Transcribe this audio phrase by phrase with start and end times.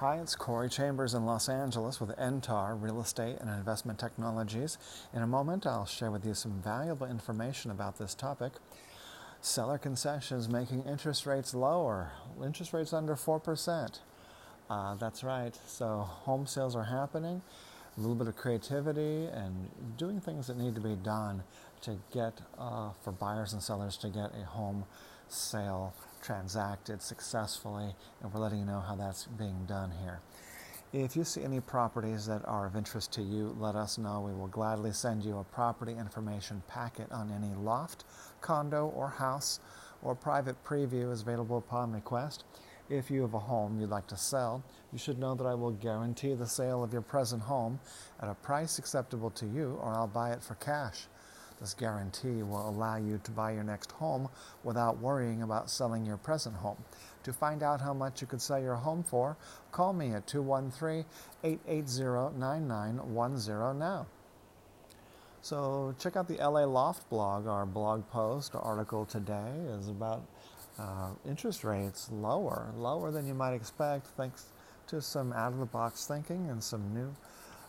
[0.00, 4.78] Hi, it's Corey Chambers in Los Angeles with NTAR Real Estate and Investment Technologies.
[5.12, 8.52] In a moment, I'll share with you some valuable information about this topic.
[9.40, 12.12] Seller concessions making interest rates lower,
[12.44, 13.98] interest rates under 4%.
[14.70, 15.58] Uh, that's right.
[15.66, 17.42] So, home sales are happening,
[17.96, 21.42] a little bit of creativity and doing things that need to be done
[21.80, 24.84] to get, uh, for buyers and sellers to get a home
[25.26, 25.92] sale
[26.22, 30.20] transacted successfully, and we're letting you know how that's being done here.
[30.92, 34.22] If you see any properties that are of interest to you, let us know.
[34.22, 38.04] We will gladly send you a property information packet on any loft,
[38.40, 39.60] condo, or house,
[40.02, 42.44] or private preview is available upon request.
[42.88, 45.72] If you have a home you'd like to sell, you should know that I will
[45.72, 47.80] guarantee the sale of your present home
[48.22, 51.06] at a price acceptable to you, or I'll buy it for cash.
[51.60, 54.28] This guarantee will allow you to buy your next home
[54.62, 56.82] without worrying about selling your present home.
[57.24, 59.36] To find out how much you could sell your home for,
[59.72, 61.04] call me at 213
[61.42, 64.06] 880 9910 now.
[65.40, 67.46] So, check out the LA Loft blog.
[67.46, 70.22] Our blog post article today is about
[70.78, 74.46] uh, interest rates lower, lower than you might expect, thanks
[74.88, 77.14] to some out of the box thinking and some new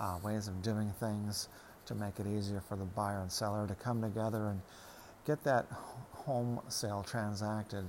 [0.00, 1.48] uh, ways of doing things
[1.92, 4.60] to make it easier for the buyer and seller to come together and
[5.26, 5.66] get that
[6.12, 7.84] home sale transacted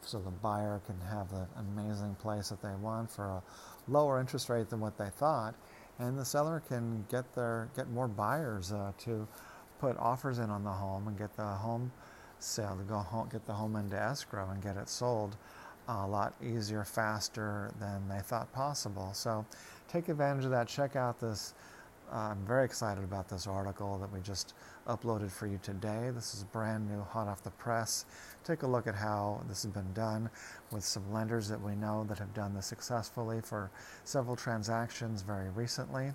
[0.00, 3.42] so the buyer can have the amazing place that they want for a
[3.88, 5.54] lower interest rate than what they thought.
[5.98, 9.28] And the seller can get their get more buyers uh, to
[9.78, 11.92] put offers in on the home and get the home
[12.38, 15.36] sale to go home, get the home into escrow and get it sold
[15.88, 19.12] a lot easier faster than they thought possible.
[19.12, 19.44] So
[19.88, 20.68] take advantage of that.
[20.68, 21.54] Check out this
[22.12, 24.54] I'm very excited about this article that we just
[24.86, 26.10] uploaded for you today.
[26.14, 28.04] This is brand new, hot off the press.
[28.44, 30.28] Take a look at how this has been done
[30.70, 33.70] with some lenders that we know that have done this successfully for
[34.04, 36.12] several transactions very recently.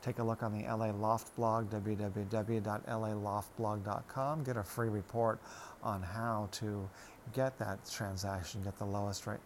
[0.00, 4.44] Take a look on the LA Loft blog, www.laloftblog.com.
[4.44, 5.40] Get a free report
[5.82, 6.88] on how to
[7.32, 9.40] get that transaction, get the lowest rate,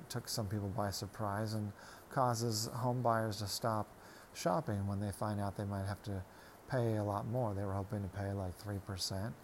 [0.08, 1.72] took some people by surprise and
[2.10, 3.88] causes home buyers to stop
[4.34, 6.22] shopping when they find out they might have to
[6.70, 7.54] pay a lot more.
[7.54, 9.34] They were hoping to pay like three percent,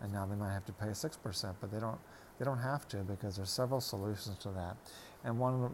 [0.00, 1.98] and now they might have to pay six percent, but they don't.
[2.38, 4.76] They don't have to because there's several solutions to that,
[5.24, 5.70] and one of the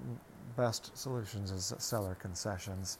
[0.57, 2.99] best solutions is seller concessions,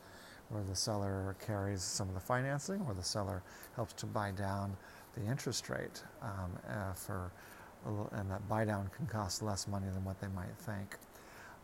[0.51, 3.43] where the seller carries some of the financing, or the seller
[3.77, 4.77] helps to buy down
[5.15, 7.31] the interest rate um, uh, for
[8.13, 10.97] and that buy down can cost less money than what they might think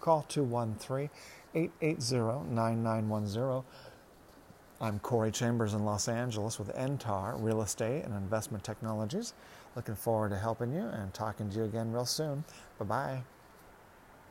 [0.00, 1.10] Call 213
[1.54, 3.64] 880 9910.
[4.80, 9.34] I'm Corey Chambers in Los Angeles with NTAR Real Estate and Investment Technologies.
[9.76, 12.44] Looking forward to helping you and talking to you again real soon.
[12.78, 13.33] Bye bye.